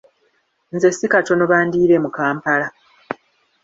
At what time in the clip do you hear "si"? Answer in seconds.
0.95-1.05